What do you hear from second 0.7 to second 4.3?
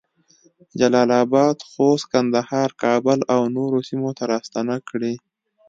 جلال اباد، خوست، کندهار، کابل اونورو سیمو ته